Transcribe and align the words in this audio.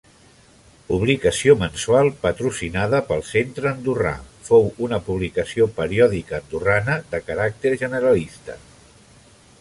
Publicació 0.85 1.55
mensual 1.63 2.09
patrocinada 2.23 3.03
pel 3.11 3.21
Centre 3.33 3.69
Andorrà, 3.73 4.15
fou 4.49 4.67
una 4.89 5.01
publicació 5.11 5.71
periòdica 5.79 6.41
andorrana 6.43 6.99
de 7.13 7.25
caràcter 7.31 7.77
generalista. 7.87 8.61